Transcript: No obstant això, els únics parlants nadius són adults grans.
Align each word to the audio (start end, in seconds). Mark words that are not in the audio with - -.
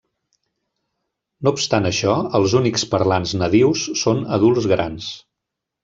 No 1.47 1.53
obstant 1.57 1.85
això, 1.91 2.17
els 2.41 2.57
únics 2.63 2.89
parlants 2.95 3.37
nadius 3.45 3.87
són 4.05 4.27
adults 4.41 4.71
grans. 4.77 5.17